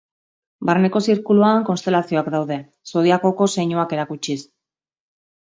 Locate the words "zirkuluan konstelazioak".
1.09-2.31